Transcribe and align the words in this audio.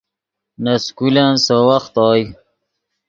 نے 0.63 0.73
سکولن 0.85 1.31
سے 1.45 1.55
وخت 1.69 1.93
اوئے 2.05 2.23